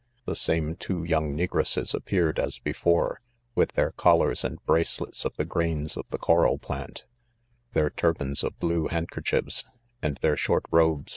The 0.25 0.35
same 0.35 0.75
two 0.77 1.03
young 1.03 1.35
negresses 1.37 1.93
appeared 1.93 2.39
as 2.39 2.57
before, 2.57 3.21
with 3.53 3.73
their 3.73 3.91
collars 3.91 4.43
and 4.43 4.57
bracelets 4.65 5.25
of 5.25 5.35
the 5.35 5.45
grains 5.45 5.95
of 5.95 6.09
the 6.09 6.17
ccjral 6.17 6.59
plant 6.59 7.05
5 7.67 7.73
their 7.73 7.89
turbans 7.91 8.43
of 8.43 8.57
blue 8.59 8.87
handkerchiefs, 8.87 9.63
and 10.01 10.17
their 10.23 10.35
short 10.35 10.63
robes 10.71 11.09